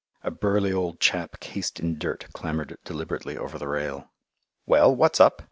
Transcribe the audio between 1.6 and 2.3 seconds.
in dirt